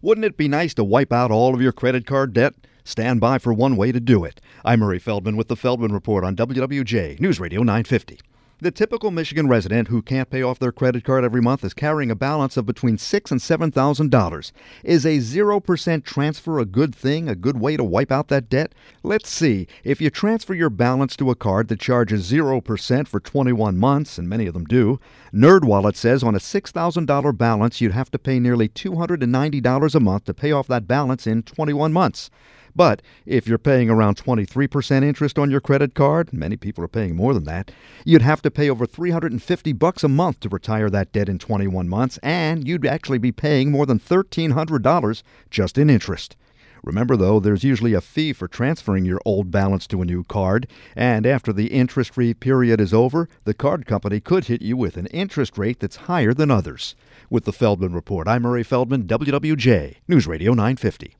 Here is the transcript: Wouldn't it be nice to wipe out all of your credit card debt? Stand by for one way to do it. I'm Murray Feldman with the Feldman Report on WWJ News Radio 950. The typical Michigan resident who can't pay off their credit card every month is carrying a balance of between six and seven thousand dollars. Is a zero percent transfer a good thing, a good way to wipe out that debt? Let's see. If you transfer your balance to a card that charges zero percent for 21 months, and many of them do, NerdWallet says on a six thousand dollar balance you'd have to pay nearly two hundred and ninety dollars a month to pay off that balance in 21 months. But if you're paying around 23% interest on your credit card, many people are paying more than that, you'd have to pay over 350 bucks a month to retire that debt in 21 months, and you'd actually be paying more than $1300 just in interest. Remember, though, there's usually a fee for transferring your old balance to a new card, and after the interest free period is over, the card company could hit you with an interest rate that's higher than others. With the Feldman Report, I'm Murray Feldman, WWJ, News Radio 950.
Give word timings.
Wouldn't 0.00 0.24
it 0.24 0.36
be 0.36 0.46
nice 0.46 0.74
to 0.74 0.84
wipe 0.84 1.12
out 1.12 1.32
all 1.32 1.54
of 1.54 1.60
your 1.60 1.72
credit 1.72 2.06
card 2.06 2.32
debt? 2.32 2.54
Stand 2.84 3.20
by 3.20 3.38
for 3.38 3.52
one 3.52 3.76
way 3.76 3.90
to 3.90 3.98
do 3.98 4.24
it. 4.24 4.40
I'm 4.64 4.78
Murray 4.78 5.00
Feldman 5.00 5.36
with 5.36 5.48
the 5.48 5.56
Feldman 5.56 5.92
Report 5.92 6.22
on 6.22 6.36
WWJ 6.36 7.18
News 7.18 7.40
Radio 7.40 7.62
950. 7.62 8.20
The 8.60 8.72
typical 8.72 9.12
Michigan 9.12 9.46
resident 9.46 9.86
who 9.86 10.02
can't 10.02 10.30
pay 10.30 10.42
off 10.42 10.58
their 10.58 10.72
credit 10.72 11.04
card 11.04 11.22
every 11.22 11.40
month 11.40 11.62
is 11.62 11.72
carrying 11.72 12.10
a 12.10 12.16
balance 12.16 12.56
of 12.56 12.66
between 12.66 12.98
six 12.98 13.30
and 13.30 13.40
seven 13.40 13.70
thousand 13.70 14.10
dollars. 14.10 14.52
Is 14.82 15.06
a 15.06 15.20
zero 15.20 15.60
percent 15.60 16.04
transfer 16.04 16.58
a 16.58 16.64
good 16.64 16.92
thing, 16.92 17.28
a 17.28 17.36
good 17.36 17.60
way 17.60 17.76
to 17.76 17.84
wipe 17.84 18.10
out 18.10 18.26
that 18.28 18.48
debt? 18.48 18.72
Let's 19.04 19.30
see. 19.30 19.68
If 19.84 20.00
you 20.00 20.10
transfer 20.10 20.54
your 20.54 20.70
balance 20.70 21.14
to 21.18 21.30
a 21.30 21.36
card 21.36 21.68
that 21.68 21.78
charges 21.78 22.24
zero 22.24 22.60
percent 22.60 23.06
for 23.06 23.20
21 23.20 23.78
months, 23.78 24.18
and 24.18 24.28
many 24.28 24.48
of 24.48 24.54
them 24.54 24.64
do, 24.64 24.98
NerdWallet 25.32 25.94
says 25.94 26.24
on 26.24 26.34
a 26.34 26.40
six 26.40 26.72
thousand 26.72 27.06
dollar 27.06 27.30
balance 27.30 27.80
you'd 27.80 27.92
have 27.92 28.10
to 28.10 28.18
pay 28.18 28.40
nearly 28.40 28.66
two 28.66 28.96
hundred 28.96 29.22
and 29.22 29.30
ninety 29.30 29.60
dollars 29.60 29.94
a 29.94 30.00
month 30.00 30.24
to 30.24 30.34
pay 30.34 30.50
off 30.50 30.66
that 30.66 30.88
balance 30.88 31.28
in 31.28 31.44
21 31.44 31.92
months. 31.92 32.28
But 32.78 33.02
if 33.26 33.48
you're 33.48 33.58
paying 33.58 33.90
around 33.90 34.18
23% 34.18 35.02
interest 35.02 35.36
on 35.36 35.50
your 35.50 35.60
credit 35.60 35.94
card, 35.94 36.32
many 36.32 36.56
people 36.56 36.84
are 36.84 36.86
paying 36.86 37.16
more 37.16 37.34
than 37.34 37.42
that, 37.42 37.72
you'd 38.04 38.22
have 38.22 38.40
to 38.42 38.52
pay 38.52 38.70
over 38.70 38.86
350 38.86 39.72
bucks 39.72 40.04
a 40.04 40.08
month 40.08 40.38
to 40.40 40.48
retire 40.48 40.88
that 40.88 41.10
debt 41.10 41.28
in 41.28 41.40
21 41.40 41.88
months, 41.88 42.20
and 42.22 42.68
you'd 42.68 42.86
actually 42.86 43.18
be 43.18 43.32
paying 43.32 43.72
more 43.72 43.84
than 43.84 43.98
$1300 43.98 45.22
just 45.50 45.76
in 45.76 45.90
interest. 45.90 46.36
Remember, 46.84 47.16
though, 47.16 47.40
there's 47.40 47.64
usually 47.64 47.94
a 47.94 48.00
fee 48.00 48.32
for 48.32 48.46
transferring 48.46 49.04
your 49.04 49.20
old 49.24 49.50
balance 49.50 49.88
to 49.88 50.00
a 50.00 50.04
new 50.04 50.22
card, 50.22 50.68
and 50.94 51.26
after 51.26 51.52
the 51.52 51.72
interest 51.72 52.14
free 52.14 52.32
period 52.32 52.80
is 52.80 52.94
over, 52.94 53.28
the 53.42 53.54
card 53.54 53.86
company 53.86 54.20
could 54.20 54.44
hit 54.44 54.62
you 54.62 54.76
with 54.76 54.96
an 54.96 55.08
interest 55.08 55.58
rate 55.58 55.80
that's 55.80 56.06
higher 56.06 56.32
than 56.32 56.52
others. 56.52 56.94
With 57.28 57.44
the 57.44 57.52
Feldman 57.52 57.92
Report, 57.92 58.28
I'm 58.28 58.42
Murray 58.42 58.62
Feldman, 58.62 59.08
WWJ, 59.08 59.96
News 60.06 60.28
Radio 60.28 60.52
950. 60.52 61.16